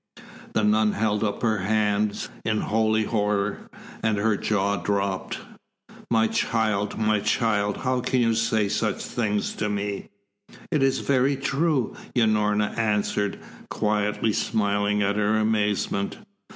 The 0.53 0.63
nun 0.63 0.93
held 0.93 1.23
up 1.23 1.43
her 1.43 1.59
hands 1.59 2.27
in 2.43 2.57
holy 2.61 3.03
horror, 3.03 3.69
and 4.01 4.17
her 4.17 4.35
jaw 4.35 4.77
dropped. 4.77 5.37
"My 6.09 6.25
child! 6.25 6.97
My 6.97 7.19
child! 7.19 7.77
How 7.77 7.99
can 8.01 8.19
you 8.19 8.33
say 8.33 8.67
such 8.67 9.03
things 9.05 9.53
to 9.57 9.69
me!" 9.69 10.09
"It 10.71 10.81
is 10.81 11.01
very 11.01 11.35
true," 11.35 11.95
Unorna 12.15 12.75
answered, 12.79 13.37
quietly 13.69 14.33
smiling 14.33 15.03
at 15.03 15.17
her 15.17 15.37
amazement. 15.37 16.17